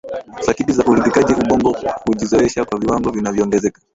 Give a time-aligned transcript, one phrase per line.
[0.41, 3.81] sakiti za uridhikaji ubongo hujizoesha kwa viwango vinavyoongezeka